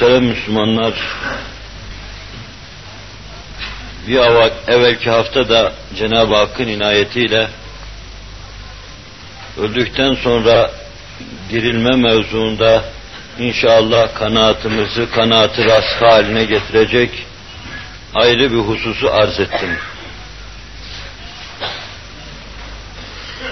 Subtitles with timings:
[0.00, 0.94] Muhterem Müslümanlar,
[4.08, 4.16] bir
[4.68, 7.48] evvelki hafta da Cenab-ı Hakk'ın inayetiyle
[9.58, 10.70] öldükten sonra
[11.50, 12.84] dirilme mevzuunda
[13.38, 17.10] inşallah kanaatımızı kanaatı rask haline getirecek
[18.14, 19.78] ayrı bir hususu arz ettim.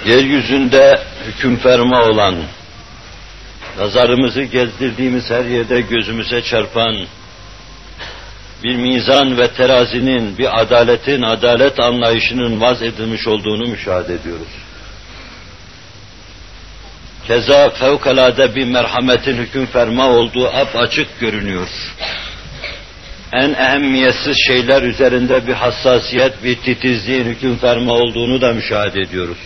[0.05, 2.35] Yeryüzünde hüküm ferma olan,
[3.77, 6.95] nazarımızı gezdirdiğimiz her yerde gözümüze çarpan,
[8.63, 14.47] bir mizan ve terazinin, bir adaletin, adalet anlayışının vaz edilmiş olduğunu müşahede ediyoruz.
[17.27, 21.67] Keza fevkalade bir merhametin hüküm ferma olduğu ap açık görünüyor.
[23.33, 29.37] En ehemmiyetsiz şeyler üzerinde bir hassasiyet, bir titizliğin hüküm ferma olduğunu da müşahede ediyoruz.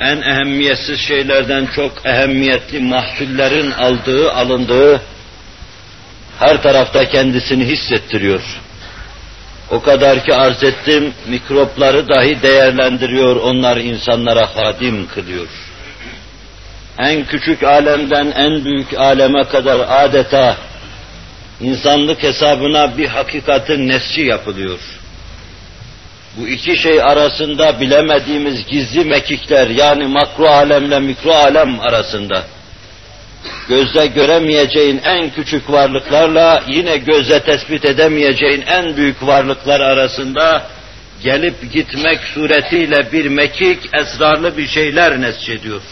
[0.00, 5.00] En ehemmiyetsiz şeylerden çok ehemmiyetli mahsullerin aldığı, alındığı,
[6.38, 8.42] her tarafta kendisini hissettiriyor.
[9.70, 15.48] O kadar ki arz ettim, mikropları dahi değerlendiriyor, onlar insanlara hadim kılıyor.
[16.98, 20.56] En küçük alemden en büyük aleme kadar adeta
[21.60, 24.78] insanlık hesabına bir hakikatin nesçi yapılıyor.
[26.36, 32.44] Bu iki şey arasında bilemediğimiz gizli mekikler yani makro alemle mikro alem arasında
[33.68, 40.66] gözle göremeyeceğin en küçük varlıklarla yine gözle tespit edemeyeceğin en büyük varlıklar arasında
[41.22, 45.82] gelip gitmek suretiyle bir mekik, esrarlı bir şeyler nesçediyor.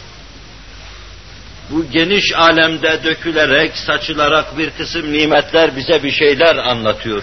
[1.70, 7.22] Bu geniş alemde dökülerek, saçılarak bir kısım nimetler bize bir şeyler anlatıyor.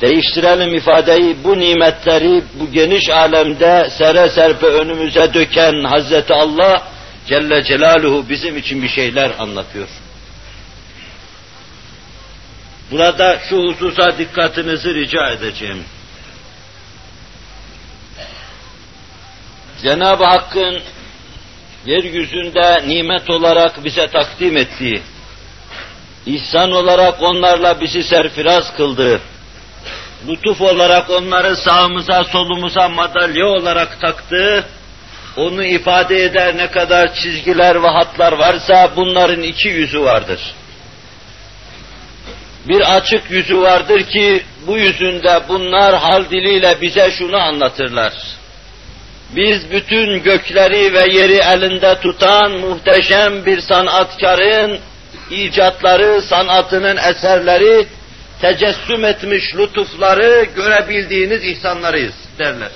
[0.00, 6.82] Değiştirelim ifadeyi, bu nimetleri bu geniş alemde sere serpe önümüze döken Hazreti Allah,
[7.26, 9.88] Celle Celaluhu bizim için bir şeyler anlatıyor.
[12.90, 15.84] Burada şu hususa dikkatinizi rica edeceğim.
[19.82, 20.80] Cenab-ı Hakk'ın
[21.86, 25.02] yeryüzünde nimet olarak bize takdim ettiği,
[26.26, 29.20] ihsan olarak onlarla bizi serfiraz kıldığı,
[30.28, 34.64] lütuf olarak onları sağımıza solumuza madalya olarak taktığı,
[35.36, 40.40] onu ifade eder ne kadar çizgiler ve hatlar varsa bunların iki yüzü vardır.
[42.68, 48.12] Bir açık yüzü vardır ki bu yüzünde bunlar hal diliyle bize şunu anlatırlar.
[49.36, 54.78] Biz bütün gökleri ve yeri elinde tutan muhteşem bir sanatkarın
[55.30, 57.86] icatları, sanatının eserleri,
[58.40, 62.70] tecessüm etmiş lütufları görebildiğiniz ihsanlarıyız derler.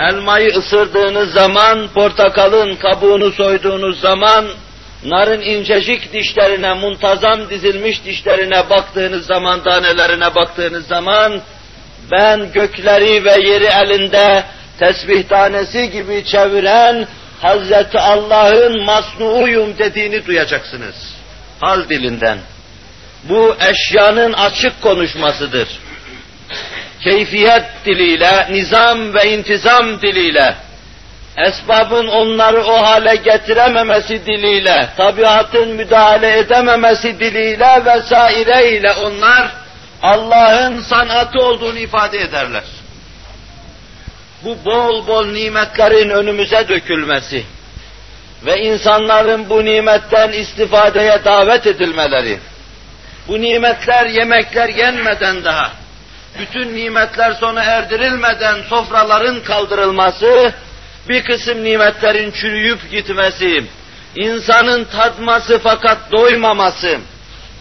[0.00, 4.46] Elmayı ısırdığınız zaman, portakalın kabuğunu soyduğunuz zaman,
[5.04, 11.40] narın incecik dişlerine, muntazam dizilmiş dişlerine baktığınız zaman, tanelerine baktığınız zaman,
[12.12, 14.44] ben gökleri ve yeri elinde
[14.78, 17.06] tesbih tanesi gibi çeviren
[17.40, 20.94] Hazreti Allah'ın masnuuyum dediğini duyacaksınız.
[21.60, 22.38] Hal dilinden.
[23.28, 25.68] Bu eşyanın açık konuşmasıdır
[27.04, 30.54] keyfiyet diliyle, nizam ve intizam diliyle,
[31.36, 39.50] esbabın onları o hale getirememesi diliyle, tabiatın müdahale edememesi diliyle vesaireyle onlar
[40.02, 42.64] Allah'ın sanatı olduğunu ifade ederler.
[44.44, 47.44] Bu bol bol nimetlerin önümüze dökülmesi
[48.46, 52.38] ve insanların bu nimetten istifadeye davet edilmeleri,
[53.28, 55.72] bu nimetler yemekler yenmeden daha,
[56.38, 60.52] bütün nimetler sona erdirilmeden sofraların kaldırılması,
[61.08, 63.64] bir kısım nimetlerin çürüyüp gitmesi,
[64.16, 66.98] insanın tadması fakat doymaması,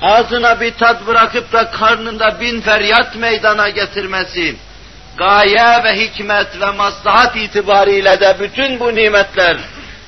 [0.02, 4.56] ağzına bir tat bırakıp da karnında bin feryat meydana getirmesi,
[5.18, 9.58] gaye ve hikmet ve maslahat itibariyle de bütün bu nimetler,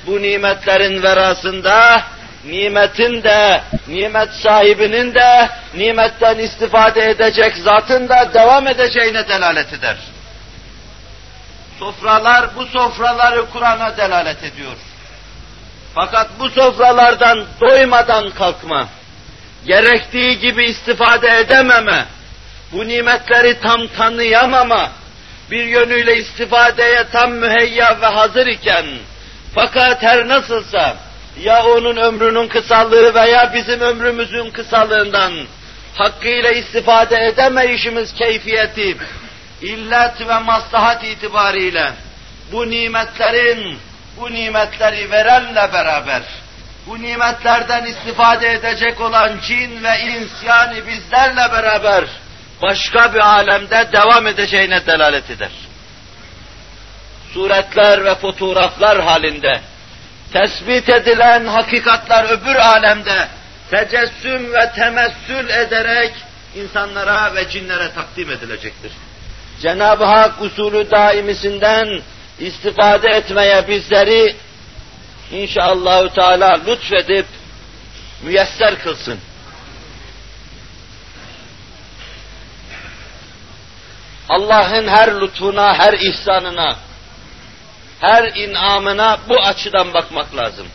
[0.06, 2.02] bu nimetlerin verasında
[2.46, 9.96] nimetin de, nimet sahibinin de, nimetten istifade edecek zatın da devam edeceğine delalet eder.
[11.78, 14.76] Sofralar bu sofraları Kur'an'a delalet ediyor.
[15.94, 18.88] Fakat bu sofralardan doymadan kalkma,
[19.66, 22.04] gerektiği gibi istifade edememe,
[22.72, 24.90] bu nimetleri tam tanıyamama,
[25.50, 28.86] bir yönüyle istifadeye tam müheyya ve hazır iken,
[29.54, 30.96] fakat her nasılsa,
[31.42, 35.32] ya onun ömrünün kısalığı veya bizim ömrümüzün kısalığından
[35.94, 38.96] hakkıyla istifade edemeyişimiz keyfiyeti,
[39.62, 41.92] illet ve maslahat itibariyle
[42.52, 43.78] bu nimetlerin,
[44.20, 46.22] bu nimetleri verenle beraber
[46.86, 52.04] bu nimetlerden istifade edecek olan cin ve ins yani bizlerle beraber
[52.62, 55.50] başka bir alemde devam edeceğine delalet eder.
[57.34, 59.60] Suretler ve fotoğraflar halinde
[60.32, 63.28] tespit edilen hakikatler öbür alemde
[63.70, 66.12] tecessüm ve temessül ederek
[66.56, 68.92] insanlara ve cinlere takdim edilecektir.
[69.62, 72.02] Cenab-ı Hak usulü daimisinden
[72.38, 74.36] istifade etmeye bizleri
[75.32, 77.26] inşallahü teala lütfedip
[78.22, 79.18] müyesser kılsın.
[84.28, 86.76] Allah'ın her lütfuna, her ihsanına,
[88.00, 90.66] her inamına bu açıdan bakmak lazım.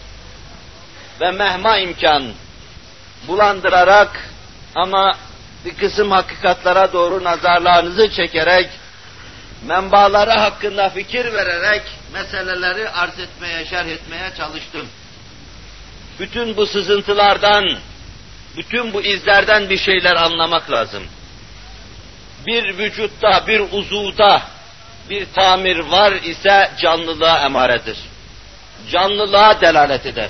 [1.21, 2.33] Ve mehma imkan
[3.27, 4.29] bulandırarak
[4.75, 5.17] ama
[5.65, 8.69] bir kısım hakikatlara doğru nazarlarınızı çekerek,
[9.67, 11.81] menbaları hakkında fikir vererek
[12.13, 14.87] meseleleri arz etmeye, şerh etmeye çalıştım.
[16.19, 17.77] Bütün bu sızıntılardan,
[18.57, 21.03] bütün bu izlerden bir şeyler anlamak lazım.
[22.47, 24.41] Bir vücutta, bir uzuda
[25.11, 27.97] bir tamir var ise canlılığa emaredir.
[28.91, 30.29] Canlılığa delalet eder.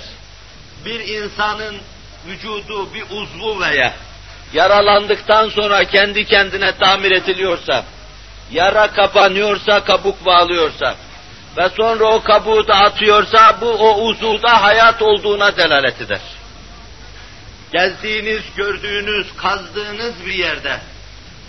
[0.86, 1.78] Bir insanın
[2.28, 3.94] vücudu, bir uzvu veya
[4.54, 7.84] yaralandıktan sonra kendi kendine tamir ediliyorsa,
[8.52, 10.96] yara kapanıyorsa, kabuk bağlıyorsa
[11.58, 16.22] ve sonra o kabuğu da atıyorsa bu o uzuvda hayat olduğuna delalet eder.
[17.74, 20.78] Gezdiğiniz, gördüğünüz, kazdığınız bir yerde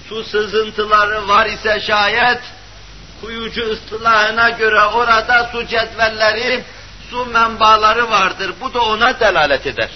[0.08, 2.40] su sızıntıları var ise şayet
[3.22, 6.60] kuyucu ıslahına göre orada su cetvelleri,
[7.10, 8.52] su menbaları vardır.
[8.60, 9.90] Bu da ona delalet eder.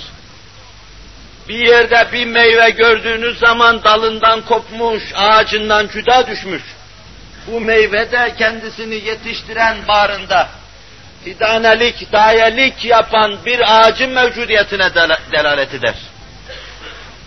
[1.48, 6.62] Bir yerde bir meyve gördüğünüz zaman dalından kopmuş, ağacından cüda düşmüş.
[7.46, 10.48] Bu meyve de kendisini yetiştiren bağrında
[11.24, 14.94] fidanelik, dayelik yapan bir ağacın mevcudiyetine
[15.32, 15.94] delalet eder.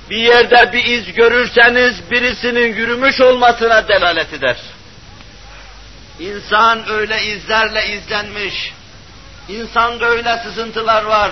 [0.09, 4.57] Bir yerde bir iz görürseniz birisinin yürümüş olmasına delalet eder.
[6.19, 8.73] İnsan öyle izlerle izlenmiş,
[9.49, 11.31] insanda öyle sızıntılar var.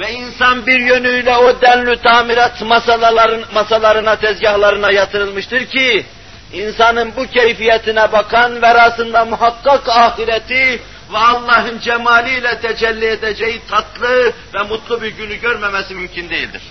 [0.00, 6.06] Ve insan bir yönüyle o denli tamirat masaların, masalarına, tezgahlarına yatırılmıştır ki,
[6.52, 10.82] insanın bu keyfiyetine bakan verasında muhakkak ahireti
[11.12, 16.62] ve Allah'ın cemaliyle tecelli edeceği tatlı ve mutlu bir günü görmemesi mümkün değildir.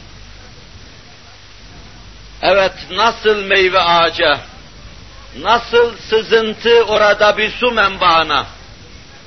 [2.42, 4.40] Evet, nasıl meyve ağaca,
[5.40, 8.46] nasıl sızıntı orada bir su menbaına,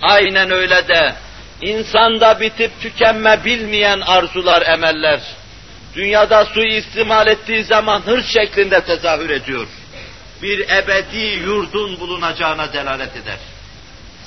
[0.02, 1.14] aynen öyle de
[1.62, 5.20] insanda bitip tükenme bilmeyen arzular, emeller,
[5.94, 9.66] dünyada su istimal ettiği zaman hırs şeklinde tezahür ediyor.
[10.42, 13.38] Bir ebedi yurdun bulunacağına delalet eder.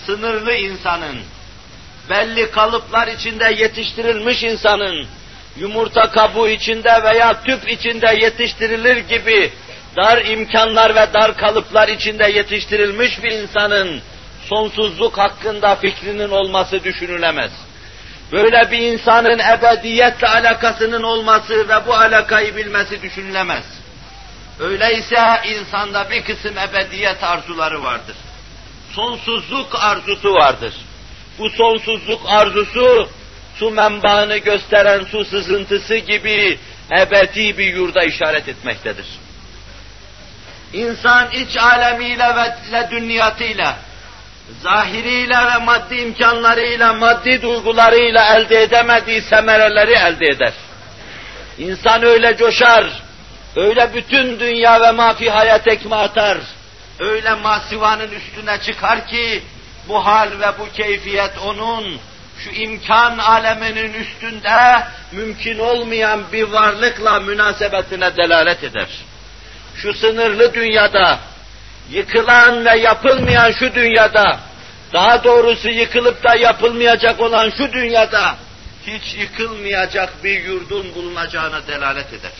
[0.05, 1.17] Sınırlı insanın,
[2.09, 5.07] belli kalıplar içinde yetiştirilmiş insanın,
[5.57, 9.51] yumurta kabuğu içinde veya tüp içinde yetiştirilir gibi
[9.97, 14.01] dar imkanlar ve dar kalıplar içinde yetiştirilmiş bir insanın
[14.49, 17.51] sonsuzluk hakkında fikrinin olması düşünülemez.
[18.31, 23.63] Böyle bir insanın ebediyetle alakasının olması ve bu alakayı bilmesi düşünülemez.
[24.59, 28.15] Öyleyse insanda bir kısım ebediyet arzuları vardır.
[28.91, 30.73] Sonsuzluk arzusu vardır.
[31.39, 33.09] Bu sonsuzluk arzusu
[33.55, 36.59] su menbaını gösteren su sızıntısı gibi
[36.99, 39.05] ebedi bir yurda işaret etmektedir.
[40.73, 42.35] İnsan iç alemiyle
[42.71, 43.77] ve dünyatıyla,
[44.61, 50.53] zahiriyle ve maddi imkanlarıyla, maddi duygularıyla elde edemediği semereleri elde eder.
[51.57, 52.85] İnsan öyle coşar,
[53.55, 56.37] öyle bütün dünya ve mafi hayat ekme atar,
[56.99, 59.43] öyle masivanın üstüne çıkar ki,
[59.87, 61.99] bu hal ve bu keyfiyet onun
[62.37, 68.87] şu imkan aleminin üstünde mümkün olmayan bir varlıkla münasebetine delalet eder.
[69.77, 71.19] Şu sınırlı dünyada,
[71.91, 74.39] yıkılan ve yapılmayan şu dünyada,
[74.93, 78.35] daha doğrusu yıkılıp da yapılmayacak olan şu dünyada,
[78.87, 82.31] hiç yıkılmayacak bir yurdun bulunacağına delalet eder.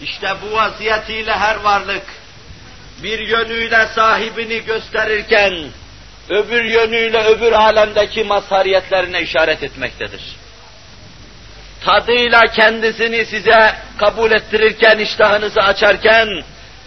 [0.00, 2.02] İşte bu vaziyetiyle her varlık,
[3.02, 5.68] bir yönüyle sahibini gösterirken,
[6.28, 10.41] öbür yönüyle öbür alemdeki mazhariyetlerine işaret etmektedir.
[11.84, 16.28] Tadıyla kendisini size kabul ettirirken, iştahınızı açarken,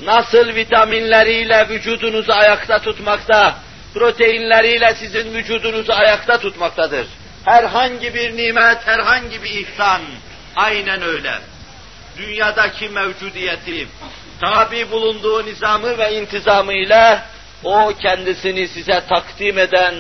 [0.04, 3.56] nasıl vitaminleriyle vücudunuzu ayakta tutmakta,
[3.94, 7.08] proteinleriyle sizin vücudunuzu ayakta tutmaktadır.
[7.46, 10.02] Herhangi bir nimet, herhangi bir ihsan,
[10.56, 11.32] aynen öyle.
[12.18, 13.88] Dünyadaki mevcudiyeti,
[14.42, 17.20] tabi bulunduğu nizamı ve intizamı ile
[17.64, 19.96] o kendisini size takdim eden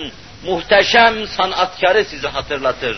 [0.46, 2.98] muhteşem sanatkarı sizi hatırlatır.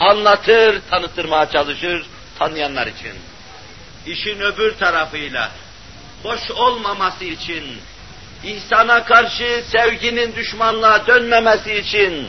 [0.00, 2.06] Anlatır, tanıtırmaya çalışır
[2.38, 3.12] tanıyanlar için.
[4.06, 5.50] İşin öbür tarafıyla,
[6.22, 7.64] hoş olmaması için,
[8.44, 12.28] ihsana karşı sevginin düşmanlığa dönmemesi için,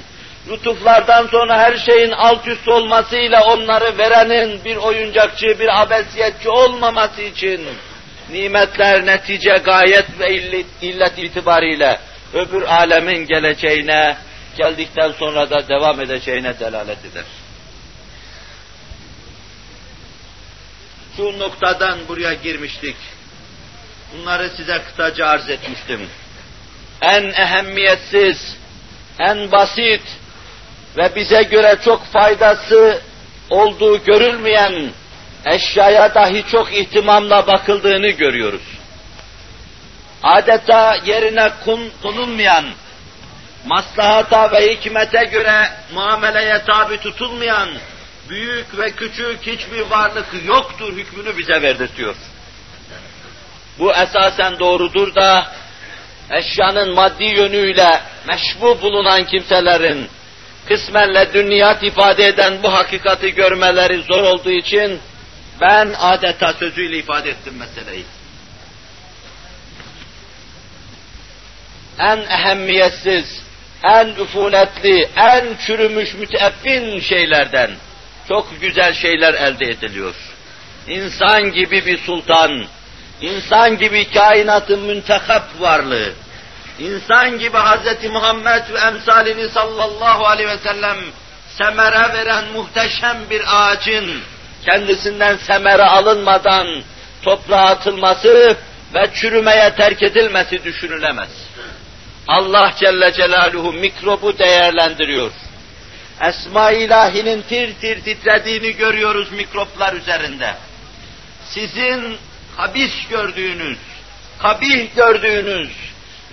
[0.49, 7.67] lütuflardan sonra her şeyin alt üst olmasıyla onları verenin bir oyuncakçı, bir abesiyetçi olmaması için,
[8.31, 11.99] nimetler netice gayet ve illet, illet itibariyle
[12.33, 14.17] öbür alemin geleceğine,
[14.57, 17.23] geldikten sonra da devam edeceğine delalet eder.
[21.17, 22.95] Şu noktadan buraya girmiştik.
[24.13, 26.09] Bunları size kısaca arz etmiştim.
[27.01, 28.55] En ehemmiyetsiz,
[29.19, 30.01] en basit
[30.97, 33.01] ve bize göre çok faydası
[33.49, 34.91] olduğu görülmeyen
[35.45, 38.63] eşyaya dahi çok ihtimamla bakıldığını görüyoruz.
[40.23, 42.65] Adeta yerine kun, konulmayan,
[43.65, 47.69] maslahata ve hikmete göre muameleye tabi tutulmayan,
[48.29, 52.15] büyük ve küçük hiçbir varlık yoktur hükmünü bize verdirtiyor.
[53.79, 55.53] Bu esasen doğrudur da
[56.31, 60.07] eşyanın maddi yönüyle meşbu bulunan kimselerin
[60.67, 64.99] kısmenle dünyat ifade eden bu hakikati görmeleri zor olduğu için
[65.61, 68.03] ben adeta sözüyle ifade ettim meseleyi.
[71.99, 73.41] En ehemmiyetsiz,
[73.83, 77.71] en üfunetli, en çürümüş müteeffin şeylerden
[78.27, 80.15] çok güzel şeyler elde ediliyor.
[80.87, 82.65] İnsan gibi bir sultan,
[83.21, 86.13] insan gibi kainatın müntekap varlığı,
[86.79, 88.09] insan gibi Hz.
[88.11, 90.97] Muhammed ve emsalini sallallahu aleyhi ve sellem
[91.57, 94.21] semere veren muhteşem bir ağacın
[94.65, 96.67] kendisinden semere alınmadan
[97.23, 98.57] toprağa atılması
[98.93, 101.29] ve çürümeye terk edilmesi düşünülemez.
[102.27, 105.31] Allah Celle Celaluhu mikrobu değerlendiriyor.
[106.21, 110.53] Esma ilahinin tir tir titrediğini görüyoruz mikroplar üzerinde.
[111.49, 112.17] Sizin
[112.57, 113.77] habis gördüğünüz,
[114.39, 115.69] kabih gördüğünüz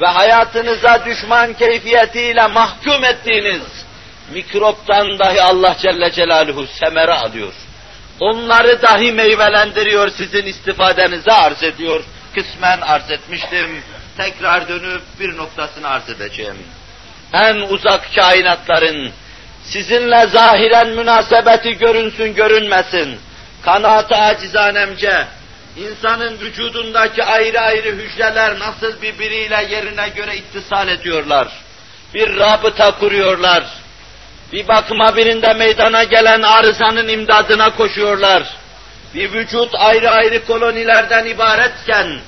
[0.00, 3.84] ve hayatınıza düşman keyfiyetiyle mahkum ettiğiniz
[4.32, 7.52] mikroptan dahi Allah Celle Celaluhu semere alıyor.
[8.20, 12.04] Onları dahi meyvelendiriyor, sizin istifadenize arz ediyor.
[12.34, 13.82] Kısmen arz etmiştim,
[14.16, 16.56] tekrar dönüp bir noktasını arz edeceğim.
[17.32, 19.12] En uzak kainatların,
[19.64, 23.18] sizinle zahiren münasebeti görünsün görünmesin,
[23.62, 25.26] kanaat acizanemce,
[25.76, 31.48] insanın vücudundaki ayrı ayrı hücreler nasıl birbiriyle yerine göre ittisal ediyorlar.
[32.14, 33.64] Bir rabıta kuruyorlar.
[34.52, 38.42] Bir bakıma birinde meydana gelen arızanın imdadına koşuyorlar.
[39.14, 42.18] Bir vücut ayrı ayrı kolonilerden ibaretken,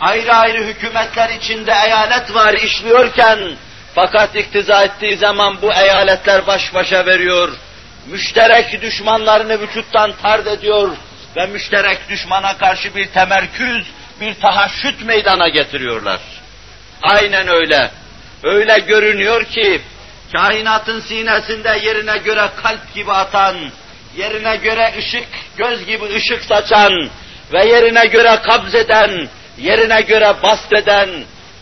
[0.00, 3.38] ayrı ayrı hükümetler içinde eyalet var işliyorken,
[3.96, 7.52] fakat iktiza ettiği zaman bu eyaletler baş başa veriyor.
[8.06, 10.90] Müşterek düşmanlarını vücuttan tard ediyor
[11.36, 13.86] ve müşterek düşmana karşı bir temerküz,
[14.20, 16.20] bir tahaşüt meydana getiriyorlar.
[17.02, 17.90] Aynen öyle.
[18.42, 19.80] Öyle görünüyor ki,
[20.32, 23.56] kainatın sinesinde yerine göre kalp gibi atan,
[24.16, 27.10] yerine göre ışık, göz gibi ışık saçan
[27.52, 31.08] ve yerine göre kabzeden, yerine göre basteden,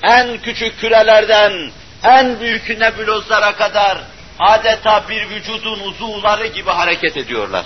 [0.02, 1.70] en küçük kürelerden,
[2.04, 3.98] en büyük nebulozlara kadar
[4.38, 7.64] adeta bir vücudun uzuvları gibi hareket ediyorlar.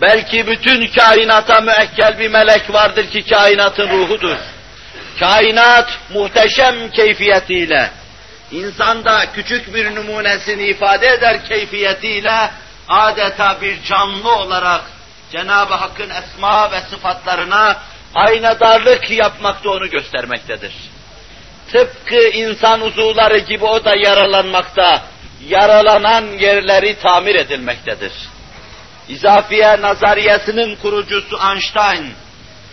[0.00, 4.36] Belki bütün kainata müekkel bir melek vardır ki kainatın ruhudur.
[5.20, 7.90] Kainat muhteşem keyfiyetiyle,
[8.52, 12.50] insanda küçük bir numunesini ifade eder keyfiyetiyle,
[12.88, 14.80] adeta bir canlı olarak
[15.32, 17.76] Cenab-ı Hakk'ın esma ve sıfatlarına
[18.14, 20.72] aynadarlık yapmakta onu göstermektedir.
[21.72, 25.02] Tıpkı insan uzuvları gibi o da yaralanmakta,
[25.48, 28.12] yaralanan yerleri tamir edilmektedir.
[29.08, 32.12] İzafiye nazariyesinin kurucusu Einstein,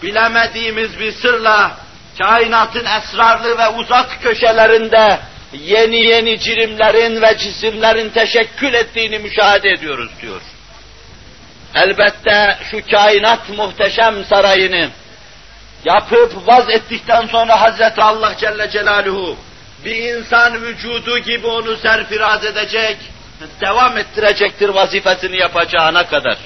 [0.03, 1.77] bilemediğimiz bir sırla
[2.21, 5.19] kainatın esrarlı ve uzak köşelerinde
[5.53, 10.41] yeni yeni cirimlerin ve cisimlerin teşekkül ettiğini müşahede ediyoruz diyor.
[11.75, 14.89] Elbette şu kainat muhteşem sarayını
[15.85, 19.37] yapıp vaz ettikten sonra Hazreti Allah Celle Celaluhu
[19.85, 22.97] bir insan vücudu gibi onu serfiraz edecek,
[23.61, 26.37] devam ettirecektir vazifesini yapacağına kadar.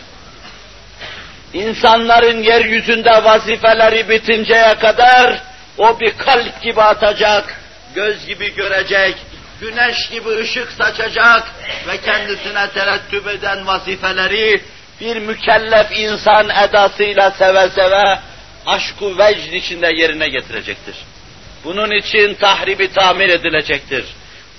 [1.53, 5.41] İnsanların yeryüzünde vazifeleri bitinceye kadar
[5.77, 7.59] o bir kalp gibi atacak,
[7.95, 9.15] göz gibi görecek,
[9.61, 11.43] güneş gibi ışık saçacak
[11.87, 14.61] ve kendisine terettüp eden vazifeleri
[15.01, 18.19] bir mükellef insan edasıyla seve seve
[18.69, 20.95] aşk-ı vecd içinde yerine getirecektir.
[21.63, 24.05] Bunun için tahribi tamir edilecektir.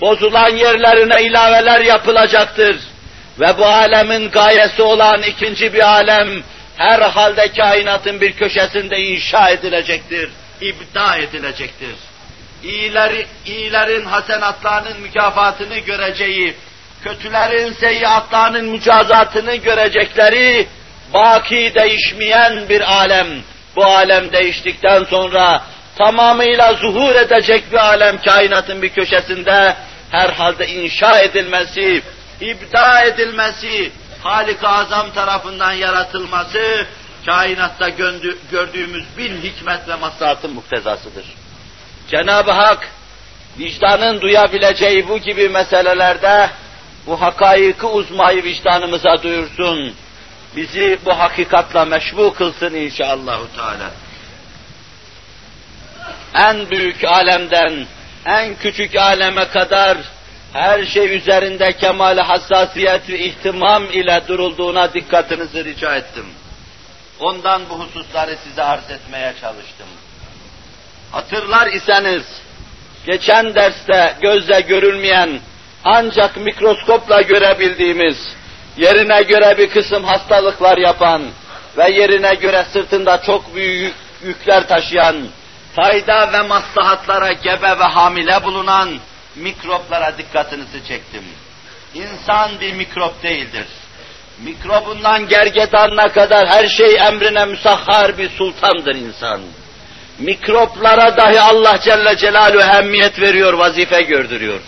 [0.00, 2.76] Bozulan yerlerine ilaveler yapılacaktır.
[3.40, 6.42] Ve bu alemin gayesi olan ikinci bir alem,
[6.76, 11.94] herhalde kainatın bir köşesinde inşa edilecektir, ibda edilecektir.
[12.64, 16.54] İyileri, iyilerin hasenatlarının mükafatını göreceği,
[17.04, 20.66] kötülerin seyyiatlarının mücazatını görecekleri,
[21.14, 23.26] baki değişmeyen bir alem.
[23.76, 25.62] Bu alem değiştikten sonra
[25.98, 29.76] tamamıyla zuhur edecek bir alem kainatın bir köşesinde
[30.10, 32.02] herhalde inşa edilmesi,
[32.40, 36.86] ibda edilmesi, Halik-i Azam tarafından yaratılması,
[37.26, 37.88] kainatta
[38.50, 41.24] gördüğümüz bin hikmet ve maslahatın muktezasıdır.
[42.10, 42.88] Cenab-ı Hak,
[43.58, 46.50] vicdanın duyabileceği bu gibi meselelerde,
[47.06, 49.94] bu hakaiki uzmayı vicdanımıza duyursun,
[50.56, 53.90] bizi bu hakikatla meşbu kılsın inşallahü teala.
[56.34, 57.86] En büyük alemden,
[58.24, 59.98] en küçük aleme kadar
[60.52, 66.26] her şey üzerinde kemal hassasiyet ve ihtimam ile durulduğuna dikkatinizi rica ettim.
[67.20, 69.86] Ondan bu hususları size arz etmeye çalıştım.
[71.12, 72.24] Hatırlar iseniz,
[73.06, 75.40] geçen derste gözle görülmeyen,
[75.84, 78.36] ancak mikroskopla görebildiğimiz,
[78.80, 81.22] yerine göre bir kısım hastalıklar yapan
[81.76, 83.94] ve yerine göre sırtında çok büyük
[84.24, 85.16] yükler taşıyan,
[85.76, 88.98] fayda ve maslahatlara gebe ve hamile bulunan
[89.36, 91.24] mikroplara dikkatinizi çektim.
[91.94, 93.66] İnsan bir mikrop değildir.
[94.44, 99.40] Mikrobundan gergedanına kadar her şey emrine müsahhar bir sultandır insan.
[100.18, 104.60] Mikroplara dahi Allah Celle Celaluhu ehemmiyet veriyor, vazife gördürüyor.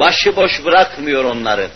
[0.00, 1.68] Başıboş bırakmıyor onları.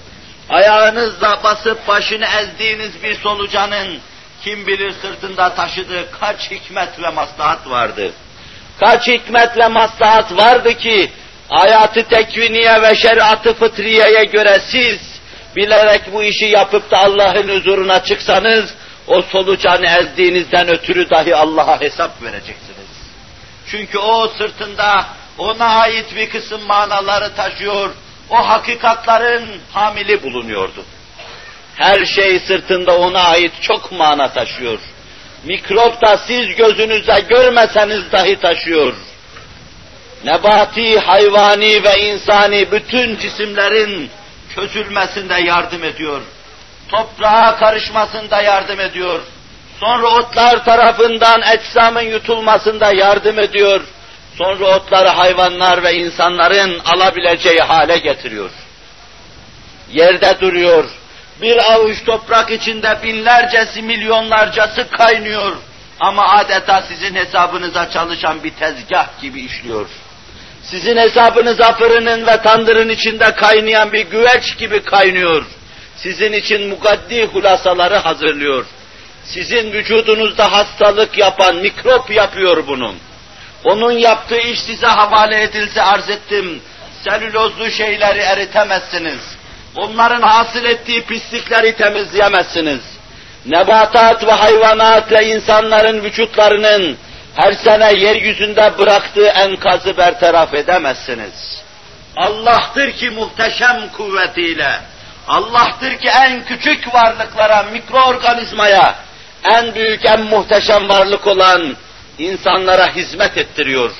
[0.48, 3.98] Ayağınızla basıp başını ezdiğiniz bir solucanın
[4.44, 8.12] kim bilir sırtında taşıdığı kaç hikmet ve maslahat vardı.
[8.80, 11.10] Kaç hikmet ve maslahat vardı ki
[11.48, 14.98] hayatı tekviniye ve şeriatı fıtriyeye göre siz
[15.56, 18.74] bilerek bu işi yapıp da Allah'ın huzuruna çıksanız
[19.06, 22.88] o solucanı ezdiğinizden ötürü dahi Allah'a hesap vereceksiniz.
[23.66, 25.06] Çünkü o sırtında
[25.38, 27.90] ona ait bir kısım manaları taşıyor,
[28.30, 30.84] o hakikatların hamili bulunuyordu.
[31.74, 34.78] Her şey sırtında ona ait çok mana taşıyor.
[35.44, 38.94] Mikrop da siz gözünüzle görmeseniz dahi taşıyor.
[40.24, 44.10] Nebati, hayvani ve insani bütün cisimlerin
[44.54, 46.20] çözülmesinde yardım ediyor.
[46.88, 49.20] Toprağa karışmasında yardım ediyor.
[49.80, 53.80] Sonra otlar tarafından ecsamın yutulmasında yardım ediyor
[54.38, 58.50] Sonra otları hayvanlar ve insanların alabileceği hale getiriyor.
[59.92, 60.84] Yerde duruyor.
[61.42, 65.56] Bir avuç toprak içinde binlercesi, milyonlarcası kaynıyor.
[66.00, 69.86] Ama adeta sizin hesabınıza çalışan bir tezgah gibi işliyor.
[70.62, 75.44] Sizin hesabınıza fırının ve tandırın içinde kaynayan bir güveç gibi kaynıyor.
[75.96, 78.66] Sizin için mukaddi hulasaları hazırlıyor.
[79.24, 83.07] Sizin vücudunuzda hastalık yapan mikrop yapıyor bunun.
[83.64, 86.62] Onun yaptığı iş size havale edilse arz ettim.
[87.04, 89.20] Selülozlu şeyleri eritemezsiniz.
[89.76, 92.80] Onların hasıl ettiği pislikleri temizleyemezsiniz.
[93.46, 96.98] Nebatat ve hayvanat ve insanların vücutlarının
[97.34, 101.62] her sene yeryüzünde bıraktığı enkazı bertaraf edemezsiniz.
[102.16, 104.80] Allah'tır ki muhteşem kuvvetiyle,
[105.28, 108.94] Allah'tır ki en küçük varlıklara, mikroorganizmaya,
[109.44, 111.76] en büyük, en muhteşem varlık olan
[112.18, 113.90] insanlara hizmet ettiriyor.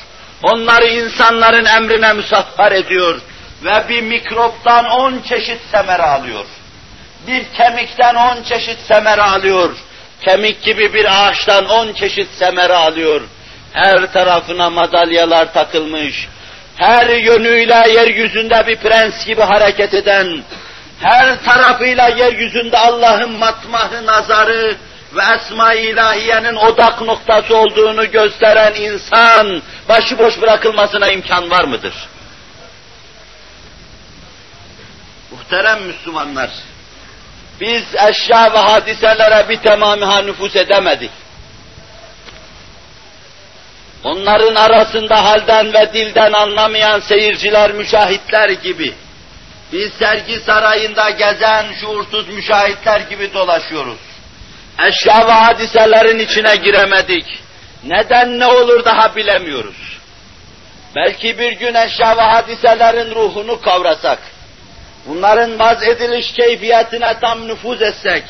[0.43, 3.21] Onları insanların emrine müsahhar ediyor
[3.65, 6.45] ve bir mikroptan on çeşit semere alıyor.
[7.27, 9.77] Bir kemikten on çeşit semere alıyor.
[10.25, 13.21] Kemik gibi bir ağaçtan on çeşit semere alıyor.
[13.73, 16.29] Her tarafına madalyalar takılmış.
[16.77, 20.43] Her yönüyle yeryüzünde bir prens gibi hareket eden,
[21.01, 24.77] her tarafıyla yeryüzünde Allah'ın matmahı nazarı,
[25.15, 31.95] ve Esma-i İlahiye'nin odak noktası olduğunu gösteren insan başıboş bırakılmasına imkan var mıdır?
[35.31, 36.51] Muhterem Müslümanlar,
[37.61, 41.11] biz eşya ve hadiselere bir tamamiha nüfus edemedik.
[44.05, 48.95] Onların arasında halden ve dilden anlamayan seyirciler, müşahitler gibi,
[49.73, 53.99] biz sergi sarayında gezen şuursuz müşahitler gibi dolaşıyoruz
[54.87, 57.25] eşya ve hadiselerin içine giremedik.
[57.85, 59.99] Neden ne olur daha bilemiyoruz.
[60.97, 64.19] Belki bir gün eşya ve hadiselerin ruhunu kavrasak,
[65.07, 68.25] bunların vaz ediliş keyfiyetine tam nüfuz etsek,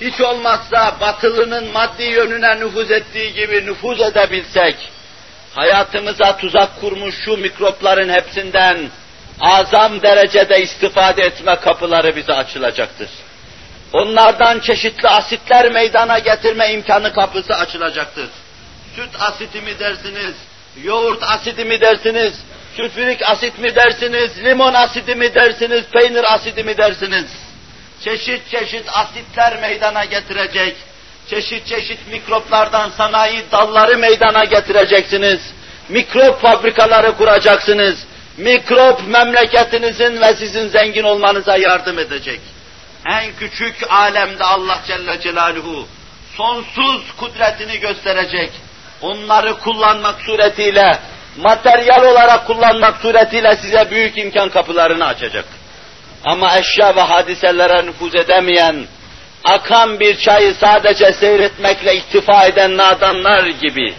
[0.00, 4.76] hiç olmazsa batılının maddi yönüne nüfuz ettiği gibi nüfuz edebilsek,
[5.54, 8.78] hayatımıza tuzak kurmuş şu mikropların hepsinden
[9.40, 13.08] azam derecede istifade etme kapıları bize açılacaktır.
[13.92, 18.28] Onlardan çeşitli asitler meydana getirme imkanı kapısı açılacaktır.
[18.96, 20.34] Süt asiti mi dersiniz,
[20.82, 22.32] yoğurt asidi mi dersiniz,
[22.76, 27.26] sülfürik asit mi dersiniz, limon asidi mi dersiniz, peynir asidi mi dersiniz?
[28.04, 30.76] Çeşit çeşit asitler meydana getirecek,
[31.30, 35.40] çeşit çeşit mikroplardan sanayi dalları meydana getireceksiniz.
[35.88, 38.04] Mikrop fabrikaları kuracaksınız.
[38.36, 42.40] Mikrop memleketinizin ve sizin zengin olmanıza yardım edecek.
[43.08, 45.88] En küçük alemde Allah Celle Celaluhu
[46.36, 48.50] sonsuz kudretini gösterecek.
[49.02, 50.98] Onları kullanmak suretiyle,
[51.36, 55.44] materyal olarak kullanmak suretiyle size büyük imkan kapılarını açacak.
[56.24, 58.86] Ama eşya ve hadiselere nüfuz edemeyen,
[59.44, 63.94] akan bir çayı sadece seyretmekle iktifa eden nadanlar gibi,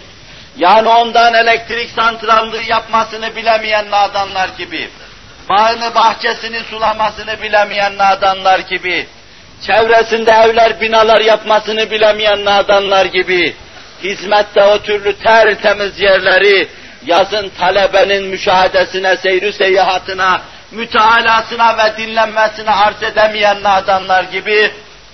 [0.56, 4.90] yani ondan elektrik santrallığı yapmasını bilemeyen nadanlar gibi,
[5.50, 9.06] bağını bahçesini sulamasını bilemeyen nadanlar gibi,
[9.66, 13.56] çevresinde evler binalar yapmasını bilemeyen nadanlar gibi,
[14.02, 16.68] hizmette o türlü tertemiz yerleri,
[17.06, 24.70] yazın talebenin müşahedesine, seyri seyahatına, mütealasına ve dinlenmesine arz edemeyen nadanlar gibi,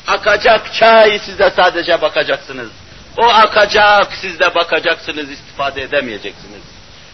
[0.07, 2.69] akacak çay size sadece bakacaksınız.
[3.19, 6.63] O akacak, siz de bakacaksınız, istifade edemeyeceksiniz.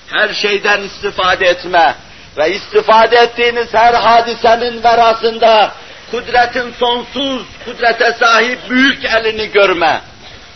[0.06, 1.94] Her şeyden istifade etme
[2.38, 5.72] ve istifade ettiğiniz her hadisenin verasında
[6.10, 10.00] kudretin sonsuz, kudrete sahip büyük elini görme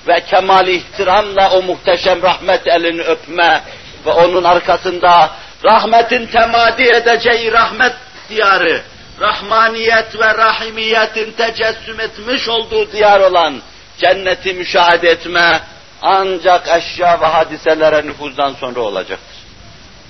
[0.09, 3.61] ve kemal ihtiramla o muhteşem rahmet elini öpme
[4.07, 5.31] ve onun arkasında
[5.65, 7.93] rahmetin temadi edeceği rahmet
[8.29, 8.83] diyarı,
[9.21, 13.61] rahmaniyet ve rahimiyetin tecessüm etmiş olduğu diyar olan
[13.99, 15.61] cenneti müşahede etme
[16.03, 19.37] ancak eşya ve hadiselere nüfuzdan sonra olacaktır.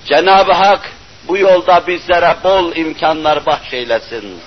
[0.05, 0.91] Cenab-ı Hak
[1.27, 4.39] bu yolda bizlere bol imkanlar bahşeylesin.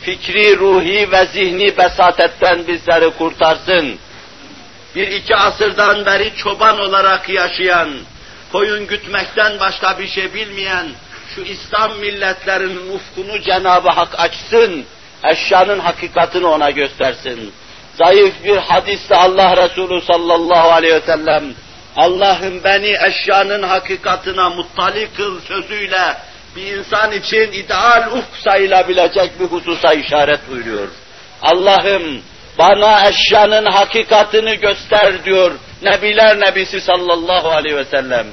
[0.00, 3.98] Fikri, ruhi ve zihni besatetten bizleri kurtarsın.
[4.94, 7.88] Bir iki asırdan beri çoban olarak yaşayan,
[8.52, 10.86] koyun gütmekten başka bir şey bilmeyen
[11.34, 14.84] şu İslam milletlerinin ufkunu Cenab-ı Hak açsın,
[15.24, 17.52] eşyanın hakikatini ona göstersin
[18.04, 21.44] zayıf bir hadiste Allah Resulü sallallahu aleyhi ve sellem
[21.98, 26.16] Allah'ım beni eşyanın hakikatına muttali kıl sözüyle
[26.56, 30.88] bir insan için ideal ufk sayılabilecek bir hususa işaret buyuruyor.
[31.42, 32.22] Allah'ım
[32.58, 38.26] bana eşyanın hakikatini göster diyor Nebiler Nebisi sallallahu aleyhi ve sellem.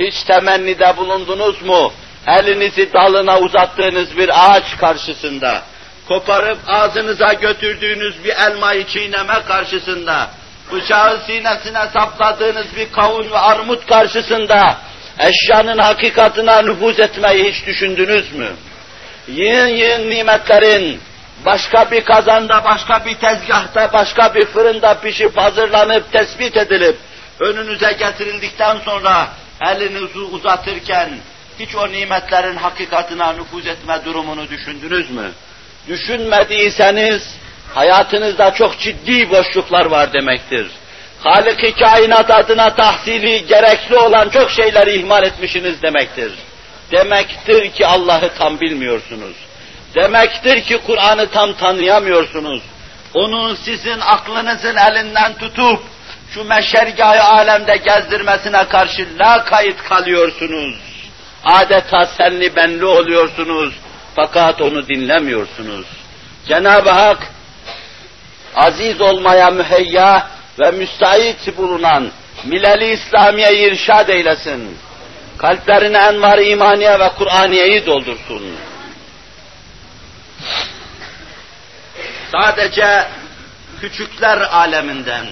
[0.00, 1.92] Hiç temennide bulundunuz mu?
[2.26, 5.62] Elinizi dalına uzattığınız bir ağaç karşısında
[6.08, 10.30] koparıp ağzınıza götürdüğünüz bir elmayı çiğneme karşısında,
[10.72, 14.76] bıçağı sinesine sapladığınız bir kavun ve armut karşısında,
[15.18, 18.48] eşyanın hakikatına nüfuz etmeyi hiç düşündünüz mü?
[19.28, 21.00] Yığın yığın nimetlerin,
[21.44, 26.96] başka bir kazanda, başka bir tezgahta, başka bir fırında pişip hazırlanıp, tespit edilip,
[27.40, 29.28] önünüze getirildikten sonra
[29.66, 31.10] elinizi uzatırken,
[31.58, 35.32] hiç o nimetlerin hakikatına nüfuz etme durumunu düşündünüz mü?
[35.88, 37.22] düşünmediyseniz
[37.74, 40.66] hayatınızda çok ciddi boşluklar var demektir.
[41.20, 46.32] Halik-i kainat adına tahsili gerekli olan çok şeyleri ihmal etmişsiniz demektir.
[46.92, 49.36] Demektir ki Allah'ı tam bilmiyorsunuz.
[49.94, 52.62] Demektir ki Kur'an'ı tam tanıyamıyorsunuz.
[53.14, 55.80] Onun sizin aklınızın elinden tutup
[56.34, 60.74] şu meşergahı alemde gezdirmesine karşı la kayıt kalıyorsunuz.
[61.44, 63.74] Adeta senli benli oluyorsunuz
[64.16, 65.86] fakat onu dinlemiyorsunuz.
[66.48, 67.18] Cenab-ı Hak
[68.56, 70.26] aziz olmaya müheyya
[70.60, 72.10] ve müstahit bulunan
[72.44, 74.78] mileli İslamiye irşad eylesin.
[75.38, 78.42] Kalplerine envar imaniye ve Kur'aniyeyi doldursun.
[82.32, 83.08] Sadece
[83.80, 85.26] küçükler aleminden,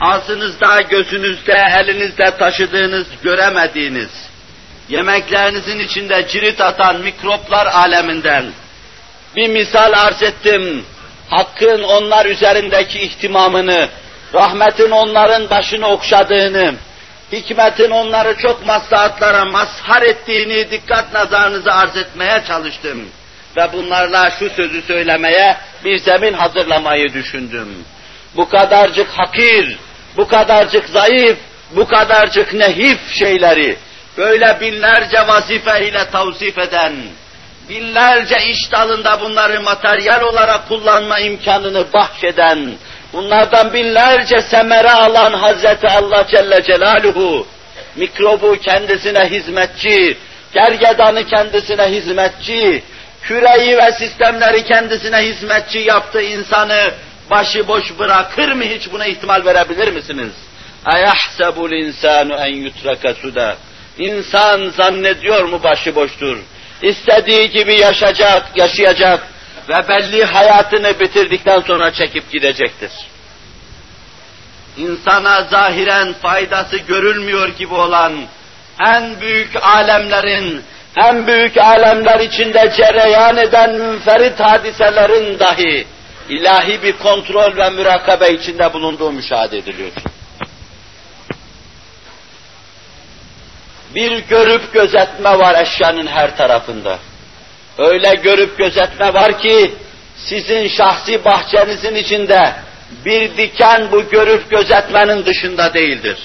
[0.00, 4.10] ağzınızda, gözünüzde, elinizde taşıdığınız, göremediğiniz,
[4.88, 8.44] yemeklerinizin içinde cirit atan mikroplar aleminden
[9.36, 10.84] bir misal arz ettim.
[11.30, 13.88] Hakkın onlar üzerindeki ihtimamını,
[14.34, 16.74] rahmetin onların başını okşadığını,
[17.32, 23.08] hikmetin onları çok maslahatlara mazhar ettiğini dikkat nazarınıza arz etmeye çalıştım.
[23.56, 27.68] Ve bunlarla şu sözü söylemeye bir zemin hazırlamayı düşündüm.
[28.36, 29.78] Bu kadarcık hakir,
[30.16, 31.38] bu kadarcık zayıf,
[31.70, 33.76] bu kadarcık nehif şeyleri,
[34.16, 36.92] böyle binlerce vazife ile tavsif eden,
[37.69, 42.71] binlerce iş dalında bunları materyal olarak kullanma imkanını bahşeden,
[43.13, 47.47] bunlardan binlerce semere alan Hazreti Allah Celle Celaluhu,
[47.95, 50.17] mikrobu kendisine hizmetçi,
[50.53, 52.83] gergedanı kendisine hizmetçi,
[53.21, 56.91] küreyi ve sistemleri kendisine hizmetçi yaptı insanı
[57.31, 60.31] başıboş bırakır mı hiç buna ihtimal verebilir misiniz?
[60.85, 63.55] اَيَحْسَبُ الْاِنْسَانُ en yutraka suda.
[63.97, 66.37] İnsan zannediyor mu başıboştur?
[66.82, 69.28] İstediği gibi yaşayacak, yaşayacak
[69.68, 72.90] ve belli hayatını bitirdikten sonra çekip gidecektir.
[74.76, 78.12] İnsana zahiren faydası görülmüyor gibi olan
[78.86, 80.62] en büyük alemlerin,
[80.96, 85.86] en büyük alemler içinde cereyan eden münferit hadiselerin dahi
[86.28, 89.92] ilahi bir kontrol ve mürakabe içinde bulunduğu müşahede ediliyor.
[93.94, 96.98] Bir görüp gözetme var eşyanın her tarafında.
[97.78, 99.74] Öyle görüp gözetme var ki
[100.16, 102.54] sizin şahsi bahçenizin içinde
[103.04, 106.18] bir diken bu görüp gözetmenin dışında değildir.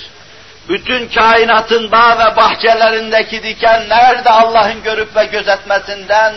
[0.69, 6.33] Bütün kainatın bağ ve bahçelerindeki dikenler de Allah'ın görüp ve gözetmesinden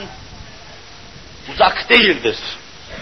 [1.53, 2.37] uzak değildir.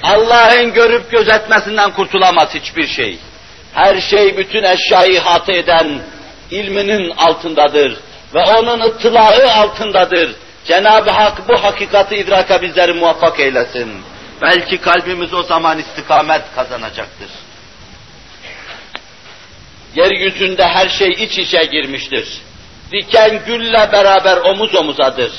[0.02, 3.18] Allah'ın görüp gözetmesinden kurtulamaz hiçbir şey.
[3.74, 6.00] Her şey bütün eşyayı ihate eden
[6.50, 7.98] ilminin altındadır
[8.34, 10.34] ve onun ıttılağı altındadır.
[10.64, 14.02] Cenab-ı Hak bu hakikati idraka bizleri muvaffak eylesin.
[14.42, 17.28] Belki kalbimiz o zaman istikamet kazanacaktır.
[19.94, 22.28] Yeryüzünde her şey iç içe girmiştir.
[22.92, 25.32] Diken gülle beraber omuz omuzadır.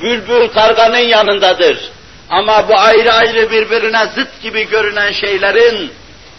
[0.00, 1.90] Bülbül karganın yanındadır.
[2.30, 5.92] Ama bu ayrı ayrı birbirine zıt gibi görünen şeylerin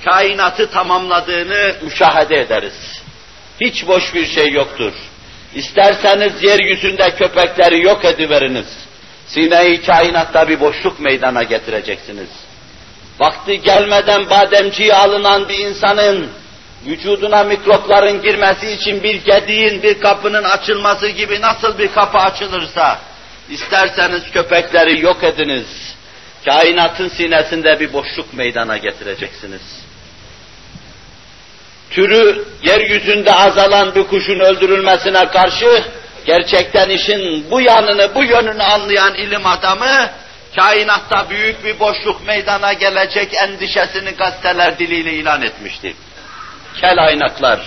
[0.05, 3.01] kainatı tamamladığını müşahede ederiz.
[3.61, 4.93] Hiç boş bir şey yoktur.
[5.55, 8.65] İsterseniz yeryüzünde köpekleri yok ediveriniz.
[9.27, 12.29] Sine-i kainatta bir boşluk meydana getireceksiniz.
[13.19, 16.27] Vakti gelmeden bademciye alınan bir insanın
[16.85, 22.99] vücuduna mikropların girmesi için bir gediğin, bir kapının açılması gibi nasıl bir kapı açılırsa,
[23.49, 25.95] isterseniz köpekleri yok ediniz.
[26.45, 29.88] Kainatın sinesinde bir boşluk meydana getireceksiniz
[31.91, 35.83] türü yeryüzünde azalan bir kuşun öldürülmesine karşı
[36.25, 40.09] gerçekten işin bu yanını, bu yönünü anlayan ilim adamı
[40.55, 45.95] kainatta büyük bir boşluk meydana gelecek endişesini gazeteler diliyle ilan etmişti.
[46.81, 47.59] Kel aynaklar,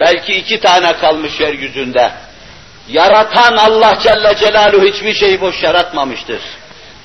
[0.00, 2.10] belki iki tane kalmış yeryüzünde.
[2.88, 6.40] Yaratan Allah Celle Celaluhu hiçbir şeyi boş yaratmamıştır.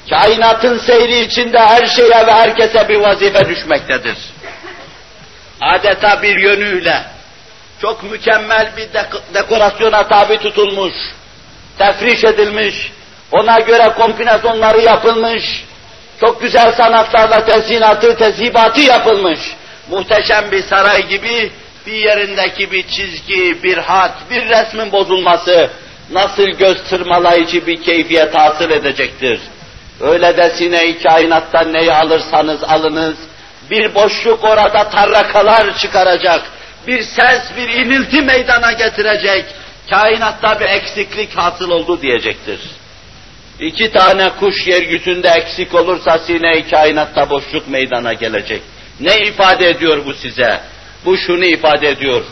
[0.10, 4.18] Kainatın seyri içinde her şeye ve herkese bir vazife düşmektedir
[5.72, 7.04] adeta bir yönüyle
[7.82, 10.94] çok mükemmel bir dek dekorasyona tabi tutulmuş,
[11.78, 12.92] tefriş edilmiş,
[13.32, 15.66] ona göre kombinasyonları yapılmış,
[16.20, 19.40] çok güzel sanatlarla tezinatı, tezibatı yapılmış,
[19.90, 21.52] muhteşem bir saray gibi
[21.88, 25.70] bir yerindeki bir çizgi, bir hat, bir resmin bozulması
[26.12, 29.40] nasıl göz tırmalayıcı bir keyfiyet hasıl edecektir.
[30.02, 33.18] Öyle de sine-i kainattan neyi alırsanız alınız,
[33.70, 36.42] bir boşluk orada tarrakalar çıkaracak,
[36.88, 39.46] bir ses, bir inilti meydana getirecek,
[39.90, 42.60] kainatta bir eksiklik hasıl oldu diyecektir.
[43.60, 48.62] İki tane kuş yeryüzünde eksik olursa sine-i kainatta boşluk meydana gelecek.
[49.00, 50.60] Ne ifade ediyor bu size?
[51.06, 52.24] Bu şunu ifade ediyor.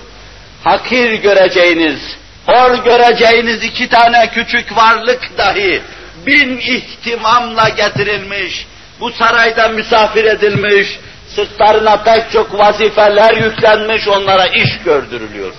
[0.63, 1.99] Hakir göreceğiniz,
[2.45, 5.81] hor göreceğiniz iki tane küçük varlık dahi
[6.25, 8.65] bin ihtimamla getirilmiş,
[8.99, 10.99] bu sarayda misafir edilmiş,
[11.35, 15.53] sırtlarına pek çok vazifeler yüklenmiş, onlara iş gördürülüyor.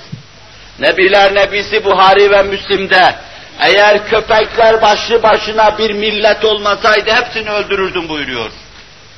[0.78, 3.14] Nebiler Nebisi Buhari ve Müslim'de
[3.60, 8.50] eğer köpekler başlı başına bir millet olmasaydı hepsini öldürürdüm buyuruyor.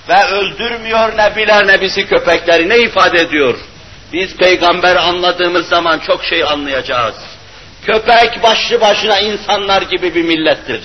[0.09, 3.59] Ve öldürmüyor Nebiler Nebisi köpekleri ne ifade ediyor?
[4.13, 7.15] Biz peygamber anladığımız zaman çok şey anlayacağız.
[7.87, 10.81] Köpek başlı başına insanlar gibi bir millettir.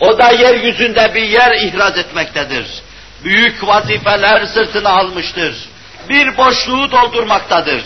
[0.00, 2.66] O da yeryüzünde bir yer ihraz etmektedir
[3.24, 5.54] büyük vazifeler sırtına almıştır.
[6.08, 7.82] Bir boşluğu doldurmaktadır.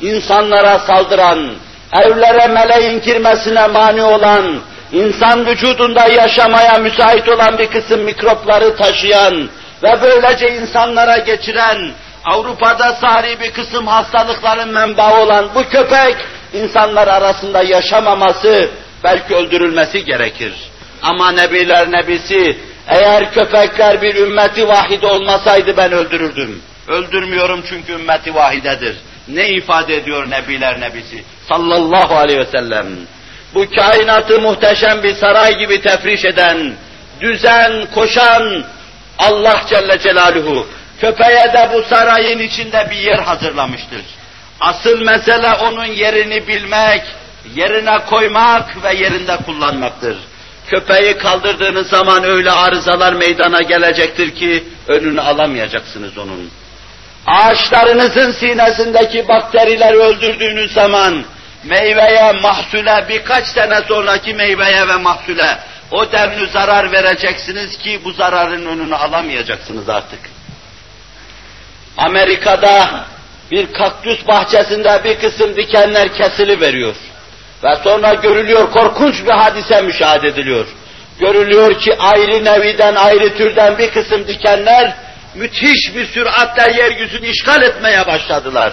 [0.00, 1.54] İnsanlara saldıran,
[1.92, 4.60] evlere meleğin girmesine mani olan,
[4.92, 9.48] insan vücudunda yaşamaya müsait olan bir kısım mikropları taşıyan
[9.82, 11.92] ve böylece insanlara geçiren,
[12.24, 16.16] Avrupa'da sari bir kısım hastalıkların menbaı olan bu köpek,
[16.52, 18.68] insanlar arasında yaşamaması,
[19.04, 20.52] belki öldürülmesi gerekir.
[21.02, 26.62] Ama Nebiler Nebisi, eğer köpekler bir ümmeti vahide olmasaydı ben öldürürdüm.
[26.88, 28.96] Öldürmüyorum çünkü ümmeti vahidedir.
[29.28, 31.24] Ne ifade ediyor Nebiler Nebisi?
[31.48, 32.86] Sallallahu aleyhi ve sellem.
[33.54, 36.72] Bu kainatı muhteşem bir saray gibi tefriş eden,
[37.20, 38.64] düzen, koşan
[39.18, 40.66] Allah Celle Celaluhu,
[41.00, 44.02] köpeğe de bu sarayın içinde bir yer hazırlamıştır.
[44.60, 47.02] Asıl mesele onun yerini bilmek,
[47.54, 50.16] yerine koymak ve yerinde kullanmaktır.
[50.70, 56.50] Köpeği kaldırdığınız zaman öyle arızalar meydana gelecektir ki önünü alamayacaksınız onun.
[57.26, 61.24] Ağaçlarınızın sinesindeki bakterileri öldürdüğünüz zaman
[61.64, 65.58] meyveye, mahsule, birkaç sene sonraki meyveye ve mahsule
[65.90, 70.20] o denli zarar vereceksiniz ki bu zararın önünü alamayacaksınız artık.
[71.96, 73.04] Amerika'da
[73.50, 76.94] bir kaktüs bahçesinde bir kısım dikenler kesili veriyor.
[77.64, 80.66] Ve sonra görülüyor korkunç bir hadise müşahede ediliyor.
[81.20, 84.96] Görülüyor ki ayrı neviden, ayrı türden bir kısım dikenler
[85.34, 88.72] müthiş bir süratle yeryüzünü işgal etmeye başladılar.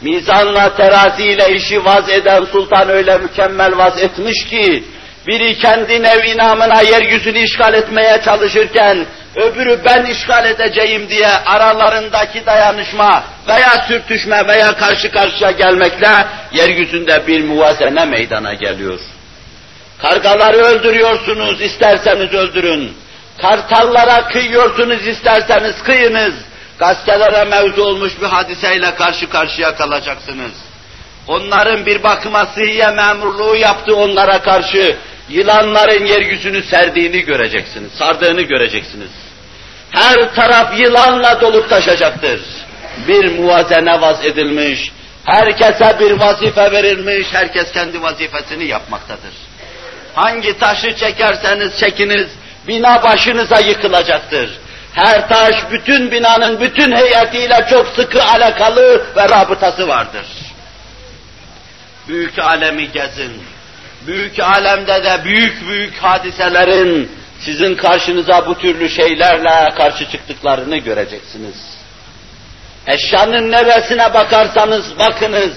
[0.00, 4.84] Mizanla teraziyle işi vaz eden sultan öyle mükemmel vaz etmiş ki,
[5.26, 13.24] biri kendi nevi namına yeryüzünü işgal etmeye çalışırken, öbürü ben işgal edeceğim diye aralarındaki dayanışma
[13.48, 16.08] veya sürtüşme veya karşı karşıya gelmekle
[16.52, 19.00] yeryüzünde bir muvazene meydana geliyor.
[20.02, 22.92] Kargaları öldürüyorsunuz, isterseniz öldürün.
[23.38, 26.34] Kartallara kıyıyorsunuz, isterseniz kıyınız.
[26.78, 30.52] Gazetelere mevzu olmuş bir hadiseyle karşı karşıya kalacaksınız.
[31.28, 34.96] Onların bir bakıma sıhhiye memurluğu yaptı onlara karşı
[35.28, 39.10] yılanların yeryüzünü serdiğini göreceksiniz, sardığını göreceksiniz.
[39.90, 42.40] Her taraf yılanla dolup taşacaktır.
[43.08, 44.92] Bir muvazene vaz edilmiş,
[45.24, 49.34] herkese bir vazife verilmiş, herkes kendi vazifesini yapmaktadır.
[50.14, 52.26] Hangi taşı çekerseniz çekiniz,
[52.68, 54.58] bina başınıza yıkılacaktır.
[54.92, 60.26] Her taş bütün binanın bütün heyetiyle çok sıkı alakalı ve rabıtası vardır.
[62.08, 63.42] Büyük alemi gezin.
[64.06, 71.76] Büyük alemde de büyük büyük hadiselerin sizin karşınıza bu türlü şeylerle karşı çıktıklarını göreceksiniz.
[72.86, 75.52] Eşyanın neresine bakarsanız bakınız,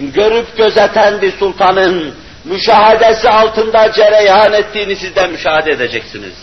[0.00, 6.34] görüp gözeten bir sultanın müşahadesi altında cereyan ettiğini siz de müşahede edeceksiniz.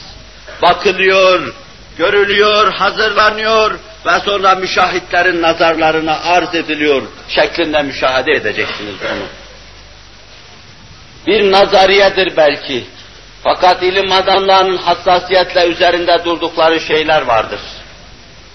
[0.62, 1.54] Bakılıyor,
[1.98, 9.38] görülüyor, hazırlanıyor ve sonra müşahitlerin nazarlarına arz ediliyor şeklinde müşahede edeceksiniz onu.
[11.30, 12.86] Bir nazariyedir belki.
[13.44, 17.60] Fakat ilim adamlarının hassasiyetle üzerinde durdukları şeyler vardır.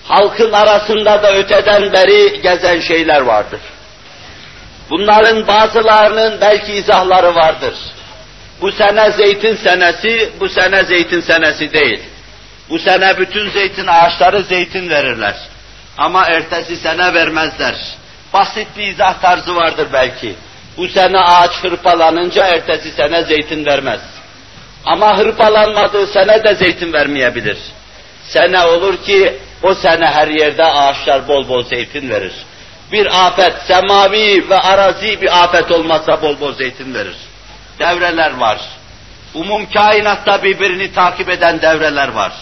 [0.05, 3.61] Halkın arasında da öteden beri gezen şeyler vardır.
[4.91, 7.75] Bunların bazılarının belki izahları vardır.
[8.61, 12.01] Bu sene zeytin senesi, bu sene zeytin senesi değil.
[12.71, 15.37] Bu sene bütün zeytin ağaçları zeytin verirler.
[15.99, 17.75] Ama ertesi sene vermezler.
[18.33, 20.35] Basit bir izah tarzı vardır belki.
[20.77, 24.01] Bu sene ağaç hırpalanınca ertesi sene zeytin vermez.
[24.85, 27.59] Ama hırpalanmadığı sene de zeytin vermeyebilir.
[28.25, 32.33] Sene olur ki o sene her yerde ağaçlar bol bol zeytin verir.
[32.93, 37.17] Bir afet, semavi ve arazi bir afet olmazsa bol bol zeytin verir.
[37.79, 38.59] Devreler var.
[39.35, 42.33] Umum kainatta birbirini takip eden devreler var.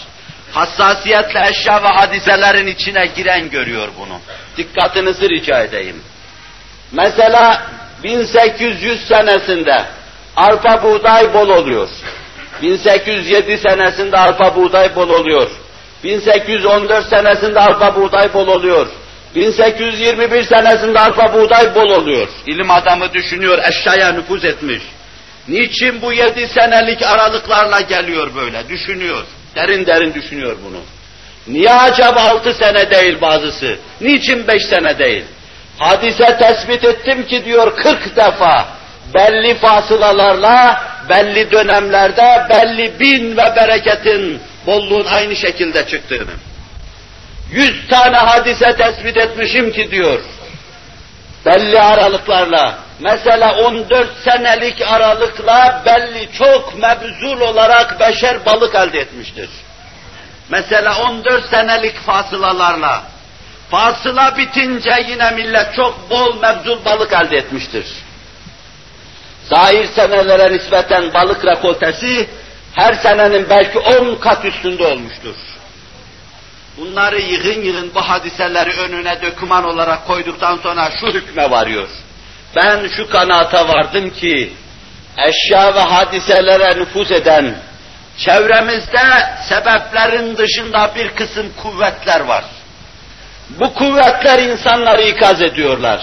[0.51, 4.19] Hassasiyetle eşya ve hadiselerin içine giren görüyor bunu.
[4.57, 6.03] Dikkatinizi rica edeyim.
[6.91, 7.61] Mesela
[8.03, 9.85] 1800 senesinde
[10.35, 11.89] arpa buğday bol oluyor.
[12.61, 15.49] 1807 senesinde arpa buğday bol oluyor.
[16.03, 18.87] 1814 senesinde arpa buğday bol oluyor.
[19.35, 22.27] 1821 senesinde arpa buğday bol oluyor.
[22.47, 24.83] İlim adamı düşünüyor, eşyaya nüfuz etmiş.
[25.47, 28.69] Niçin bu yedi senelik aralıklarla geliyor böyle?
[28.69, 29.23] Düşünüyor.
[29.55, 30.79] Derin derin düşünüyor bunu.
[31.47, 33.77] Niye acaba altı sene değil bazısı?
[34.01, 35.23] Niçin beş sene değil?
[35.77, 38.65] Hadise tespit ettim ki diyor kırk defa
[39.13, 46.31] belli fasılalarla, belli dönemlerde belli bin ve bereketin bolluğun aynı şekilde çıktığını.
[47.51, 50.19] Yüz tane hadise tespit etmişim ki diyor.
[51.45, 52.77] Belli aralıklarla.
[52.99, 59.49] Mesela 14 senelik aralıkla belli çok mebzul olarak beşer balık elde etmiştir.
[60.49, 63.03] Mesela 14 senelik fasılalarla.
[63.73, 67.85] Fasıla bitince yine millet çok bol mebzul balık elde etmiştir.
[69.43, 72.29] Zahir senelere nispeten balık rekoltesi
[72.73, 75.35] her senenin belki 10 kat üstünde olmuştur.
[76.77, 81.87] Bunları yığın yığın bu hadiseleri önüne döküman olarak koyduktan sonra şu hükme varıyor.
[82.55, 84.53] Ben şu kanaata vardım ki
[85.17, 87.55] eşya ve hadiselere nüfuz eden
[88.17, 89.01] çevremizde
[89.49, 92.43] sebeplerin dışında bir kısım kuvvetler var.
[93.59, 96.01] Bu kuvvetler insanları ikaz ediyorlar.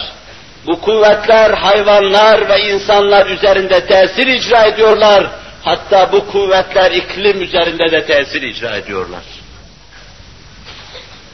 [0.66, 5.26] Bu kuvvetler hayvanlar ve insanlar üzerinde tesir icra ediyorlar.
[5.62, 9.22] Hatta bu kuvvetler iklim üzerinde de tesir icra ediyorlar.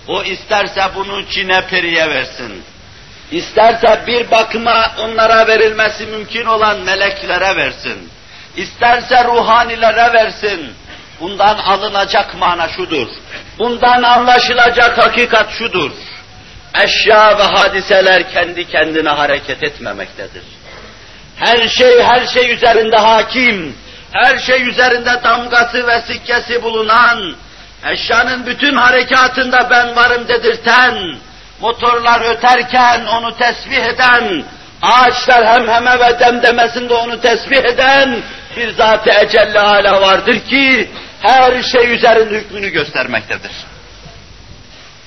[0.08, 2.62] O isterse bunu Çin'e periye versin.
[3.30, 8.10] İsterse bir bakıma onlara verilmesi mümkün olan meleklere versin.
[8.56, 10.74] isterse ruhanilere versin.
[11.20, 13.08] Bundan alınacak mana şudur.
[13.58, 15.90] Bundan anlaşılacak hakikat şudur.
[16.84, 20.42] Eşya ve hadiseler kendi kendine hareket etmemektedir.
[21.36, 23.76] Her şey her şey üzerinde hakim,
[24.12, 27.36] her şey üzerinde damgası ve sikkesi bulunan,
[27.92, 31.16] eşyanın bütün harekatında ben varım dedirten,
[31.60, 34.44] motorlar öterken onu tesbih eden,
[34.82, 38.22] ağaçlar hemheme ve demdemesinde onu tesbih eden
[38.56, 40.90] bir zat-ı ecelle ala vardır ki
[41.26, 43.52] her şey üzerinde hükmünü göstermektedir.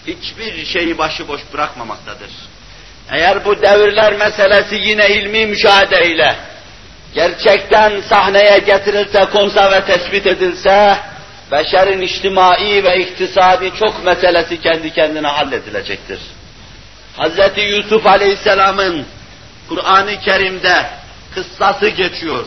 [0.08, 2.30] Hiçbir şeyi başıboş bırakmamaktadır.
[3.12, 6.36] Eğer bu devirler meselesi yine ilmi müşahede ile
[7.14, 10.98] gerçekten sahneye getirilse, konsa ve tespit edilse,
[11.52, 16.20] beşerin içtimai ve iktisadi çok meselesi kendi kendine halledilecektir.
[17.18, 17.40] Hz.
[17.58, 19.06] Yusuf Aleyhisselam'ın
[19.70, 20.86] Kur'an-ı Kerim'de
[21.36, 22.46] kıssası geçiyor.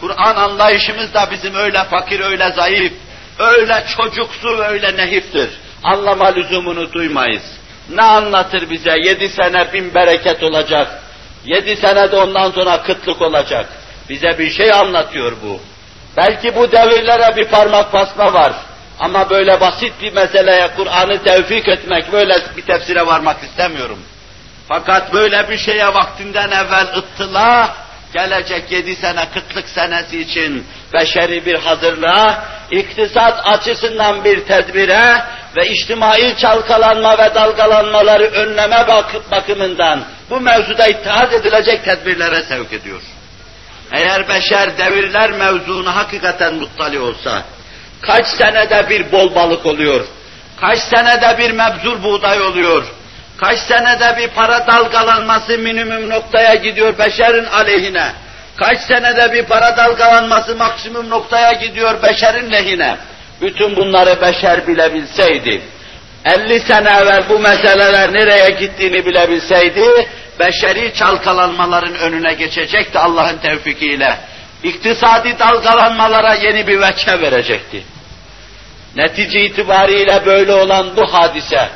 [0.00, 2.92] Kur'an anlayışımız da bizim öyle fakir, öyle zayıf,
[3.38, 5.50] öyle çocuksu, öyle nehiftir.
[5.82, 7.42] Anlama lüzumunu duymayız.
[7.90, 8.98] Ne anlatır bize?
[8.98, 11.02] Yedi sene bin bereket olacak.
[11.44, 13.68] Yedi sene de ondan sonra kıtlık olacak.
[14.08, 15.60] Bize bir şey anlatıyor bu.
[16.16, 18.52] Belki bu devirlere bir parmak basma var.
[19.00, 23.98] Ama böyle basit bir meseleye Kur'an'ı tevfik etmek, böyle bir tefsire varmak istemiyorum.
[24.68, 27.76] Fakat böyle bir şeye vaktinden evvel ıttıla,
[28.14, 35.22] gelecek yedi sene kıtlık senesi için beşeri bir hazırlığa, iktisat açısından bir tedbire
[35.56, 43.00] ve içtimai çalkalanma ve dalgalanmaları önleme bak bakımından bu mevzuda itaat edilecek tedbirlere sevk ediyor.
[43.92, 47.42] Eğer beşer devirler mevzunu hakikaten muttali olsa,
[48.00, 50.06] kaç senede bir bol balık oluyor,
[50.60, 52.84] kaç senede bir mebzur buğday oluyor,
[53.36, 58.12] kaç senede bir para dalgalanması minimum noktaya gidiyor beşerin aleyhine,
[58.56, 62.96] kaç senede bir para dalgalanması maksimum noktaya gidiyor beşerin lehine.
[63.40, 65.62] Bütün bunları beşer bilebilseydi,
[66.24, 70.08] 50 sene evvel bu meseleler nereye gittiğini bilebilseydi,
[70.40, 74.18] beşeri çalkalanmaların önüne geçecekti Allah'ın tevfikiyle.
[74.62, 77.82] İktisadi dalgalanmalara yeni bir veçe verecekti.
[78.96, 81.68] Netice itibariyle böyle olan bu hadise,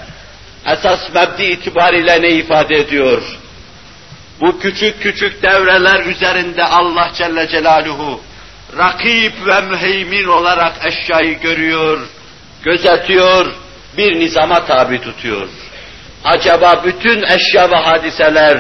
[0.67, 3.23] esas mebdi itibariyle ne ifade ediyor?
[4.41, 8.21] Bu küçük küçük devreler üzerinde Allah Celle Celaluhu,
[8.79, 12.01] rakip ve müheymin olarak eşyayı görüyor,
[12.63, 13.47] gözetiyor,
[13.97, 15.49] bir nizama tabi tutuyor.
[16.25, 18.59] Acaba bütün eşya ve hadiseler,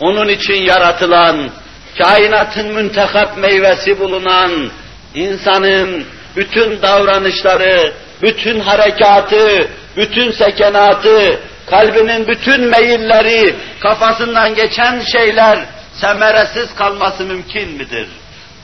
[0.00, 1.50] onun için yaratılan,
[1.98, 4.70] kainatın müntehap meyvesi bulunan,
[5.14, 6.04] insanın
[6.36, 7.92] bütün davranışları,
[8.22, 11.40] bütün harekatı, bütün sekenatı,
[11.72, 15.58] kalbinin bütün meyilleri, kafasından geçen şeyler
[15.94, 18.08] semeresiz kalması mümkün midir?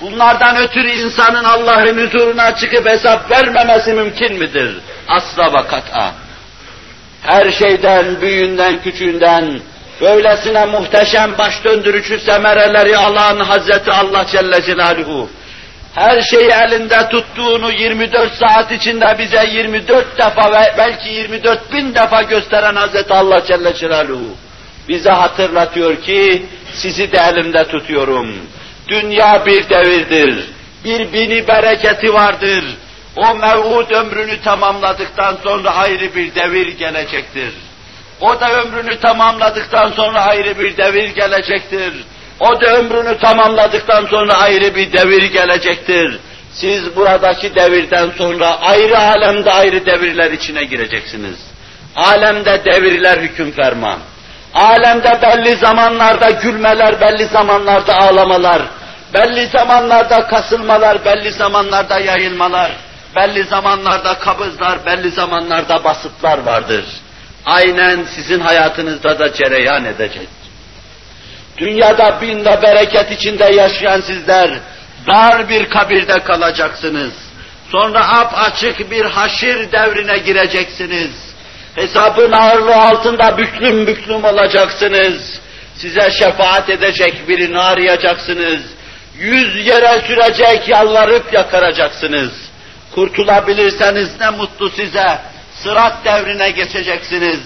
[0.01, 4.79] Bunlardan ötürü insanın Allah'ın huzuruna çıkıp hesap vermemesi mümkün midir?
[5.09, 6.13] Asla ve kat'a.
[7.23, 9.61] Her şeyden, büyüğünden, küçüğünden,
[10.01, 15.31] böylesine muhteşem baş döndürücü semereleri alan Hazreti Allah Celle Celaluhu,
[15.99, 22.23] her şeyi elinde tuttuğunu 24 saat içinde bize 24 defa ve belki 24 bin defa
[22.23, 24.37] gösteren Hazreti Allah Celle Celaluhu,
[24.89, 28.37] bize hatırlatıyor ki, sizi de elimde tutuyorum.
[28.89, 30.51] Dünya bir devirdir,
[30.85, 32.65] bir bini bereketi vardır,
[33.17, 37.53] o mev'ud ömrünü tamamladıktan sonra ayrı bir devir gelecektir.
[38.21, 41.93] O da ömrünü tamamladıktan sonra ayrı bir devir gelecektir.
[42.41, 46.19] O da ömrünü tamamladıktan sonra ayrı bir devir gelecektir.
[46.53, 51.37] Siz buradaki devirden sonra ayrı alemde ayrı devirler içine gireceksiniz.
[51.97, 53.99] Alemde devirler hüküm ferman.
[54.55, 58.63] Alemde belli zamanlarda gülmeler, belli zamanlarda ağlamalar,
[59.15, 62.73] belli zamanlarda kasılmalar, belli zamanlarda yayılmalar,
[63.17, 66.85] belli zamanlarda kabızlar, belli zamanlarda basıtlar vardır.
[67.47, 70.29] Aynen sizin hayatınızda da cereyan edecek.
[71.61, 74.51] Dünyada binde bereket içinde yaşayan sizler,
[75.07, 77.13] dar bir kabirde kalacaksınız.
[77.73, 81.11] Sonra ap açık bir haşir devrine gireceksiniz.
[81.75, 85.41] Hesabın ağırlığı altında büklüm büklüm olacaksınız.
[85.77, 88.61] Size şefaat edecek birini arayacaksınız.
[89.19, 92.33] Yüz yere sürecek, yalvarıp yakaracaksınız.
[92.95, 95.19] Kurtulabilirseniz ne mutlu size.
[95.55, 97.41] Sırat devrine geçeceksiniz.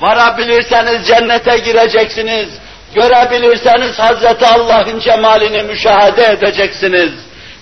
[0.00, 2.48] Varabilirseniz cennete gireceksiniz.
[2.94, 7.12] Görebilirseniz Hazreti Allah'ın cemalini müşahede edeceksiniz.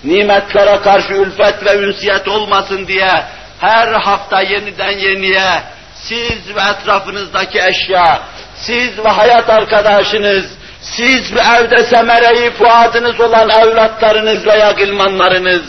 [0.03, 3.23] Nimetlere karşı ülfet ve ünsiyet olmasın diye
[3.59, 5.61] her hafta yeniden yeniye
[5.95, 8.19] siz ve etrafınızdaki eşya,
[8.55, 10.45] siz ve hayat arkadaşınız,
[10.83, 15.63] Siz ve evde semereyi fuadınız olan evlatlarınız veya gılmanlarınız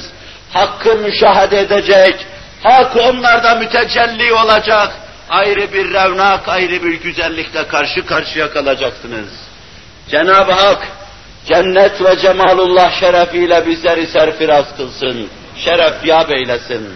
[0.52, 2.26] hakkı müşahede edecek,
[2.62, 4.92] hak onlarda mütecelli olacak,
[5.30, 9.28] ayrı bir revnak, ayrı bir güzellikle karşı karşıya kalacaksınız.
[10.10, 10.88] Cenab-ı Hak
[11.46, 16.88] cennet ve cemalullah şerefiyle bizleri serfiraz kılsın, şeref yap eylesin.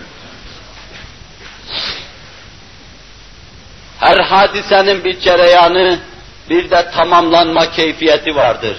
[4.00, 5.98] Her hadisenin bir cereyanı,
[6.50, 8.76] bir de tamamlanma keyfiyeti vardır.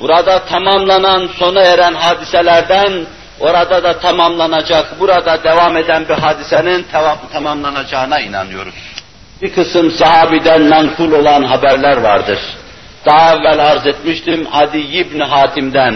[0.00, 3.06] Burada tamamlanan, sona eren hadiselerden
[3.40, 6.86] orada da tamamlanacak, burada devam eden bir hadisenin
[7.32, 8.74] tamamlanacağına inanıyoruz.
[9.42, 12.38] Bir kısım sahabiden menkul olan haberler vardır.
[13.06, 15.94] Daha evvel arz etmiştim Adi İbni Hatim'den.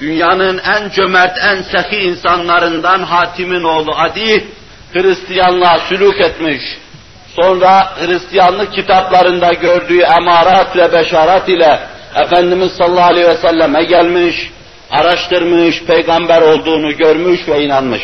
[0.00, 4.48] Dünyanın en cömert, en sehi insanlarından Hatim'in oğlu Adi,
[4.92, 6.62] Hristiyanlığa sülük etmiş.
[7.40, 11.80] Sonra Hristiyanlık kitaplarında gördüğü emarat ve beşarat ile
[12.14, 14.50] Efendimiz sallallahu aleyhi ve selleme gelmiş,
[14.90, 18.02] araştırmış, peygamber olduğunu görmüş ve inanmış.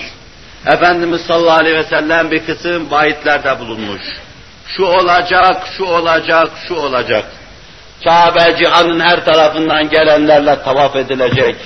[0.66, 4.02] Efendimiz sallallahu aleyhi ve sellem bir kısım vahitlerde bulunmuş.
[4.66, 7.24] Şu olacak, şu olacak, şu olacak.
[8.04, 11.56] Kabe cihanın her tarafından gelenlerle tavaf edilecek.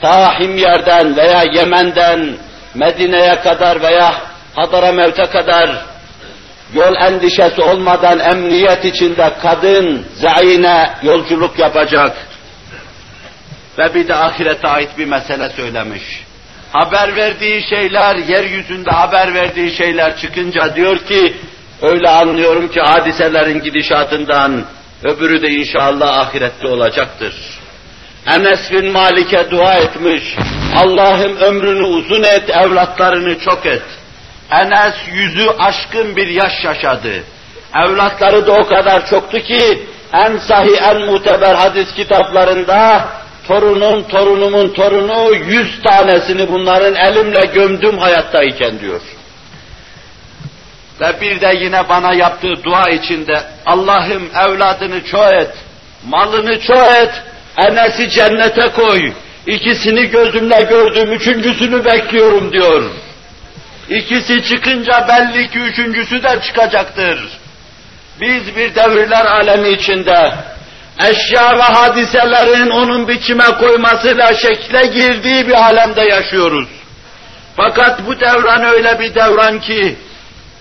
[0.00, 2.36] Ta Himyer'den veya Yemen'den
[2.74, 4.14] Medine'ye kadar veya
[4.54, 5.70] Hadramevt'e kadar
[6.74, 12.16] yol endişesi olmadan emniyet içinde kadın zayine yolculuk yapacak.
[13.78, 16.24] Ve bir de ahirete ait bir mesele söylemiş.
[16.72, 21.36] Haber verdiği şeyler, yeryüzünde haber verdiği şeyler çıkınca diyor ki,
[21.84, 24.64] öyle anlıyorum ki hadiselerin gidişatından
[25.04, 27.34] öbürü de inşallah ahirette olacaktır.
[28.26, 30.36] Enes bin Malik'e dua etmiş,
[30.76, 33.82] Allah'ım ömrünü uzun et, evlatlarını çok et.
[34.50, 37.24] Enes yüzü aşkın bir yaş yaşadı.
[37.84, 43.08] Evlatları da o kadar çoktu ki, en sahih, en muteber hadis kitaplarında
[43.48, 49.00] torunun, torunumun torunu yüz tanesini bunların elimle gömdüm hayattayken diyor.
[51.00, 55.50] Ve bir de yine bana yaptığı dua içinde Allah'ım evladını çoğ et,
[56.06, 57.22] malını çoğ et,
[57.56, 59.12] Enes'i cennete koy.
[59.46, 62.82] İkisini gözümle gördüm, üçüncüsünü bekliyorum diyor.
[63.88, 67.38] İkisi çıkınca belli ki üçüncüsü de çıkacaktır.
[68.20, 70.34] Biz bir devirler alemi içinde
[71.00, 76.68] eşya ve hadiselerin onun biçime koymasıyla şekle girdiği bir alemde yaşıyoruz.
[77.56, 79.96] Fakat bu devran öyle bir devran ki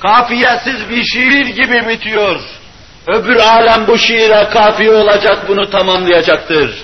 [0.04, 2.39] kafiyesiz bir şiir gibi bitiyor.
[3.08, 6.84] Öbür alem bu şiire kafiye olacak, bunu tamamlayacaktır.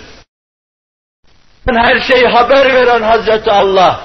[1.76, 4.01] Her şeyi haber veren Hazreti Allah,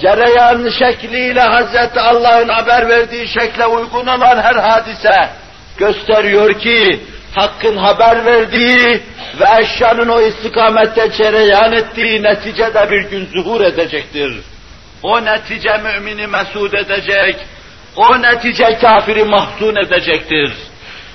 [0.00, 5.30] cereyan şekliyle Hazreti Allah'ın haber verdiği şekle uygun olan her hadise
[5.78, 7.00] gösteriyor ki
[7.34, 9.02] Hakk'ın haber verdiği
[9.40, 14.40] ve eşyanın o istikamette cereyan ettiği neticede bir gün zuhur edecektir.
[15.02, 17.36] O netice mümini mesud edecek,
[17.96, 20.52] o netice kafiri mahzun edecektir.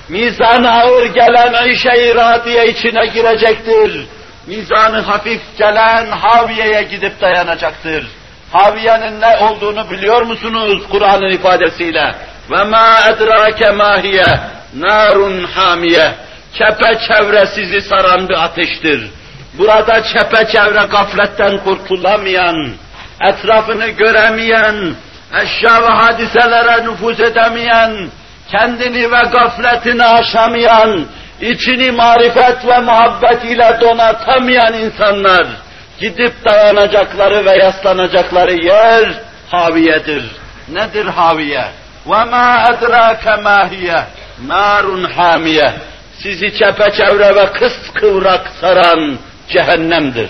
[0.10, 4.06] Mizanı ağır gelen Ayşe-i Radiye içine girecektir.
[4.48, 8.08] Mizanı hafif gelen Haviye'ye gidip dayanacaktır.
[8.52, 12.16] Haviye'nin ne olduğunu biliyor musunuz Kur'an'ın ifadesiyle?
[12.52, 14.26] Ve ma edrake mahiye
[14.76, 16.12] narun hamiye.
[16.54, 19.10] Çepeçevre sizi saran bir ateştir.
[19.54, 22.74] Burada çepeçevre gafletten kurtulamayan,
[23.22, 24.96] etrafını göremeyen,
[25.43, 28.09] eşya ve hadiselere nüfuz edemeyen,
[28.51, 31.07] kendini ve gafletini aşamayan,
[31.41, 35.47] içini marifet ve muhabbet ile donatamayan insanlar,
[36.01, 39.15] gidip dayanacakları ve yaslanacakları yer
[39.51, 40.25] haviyedir.
[40.69, 41.65] Nedir haviye?
[42.07, 44.03] وَمَا اَدْرَاكَ مَا هِيَ
[44.47, 45.73] narun hamiye.
[46.23, 49.19] Sizi çepeçevre ve kıskıvrak saran
[49.49, 50.21] cehennemdir.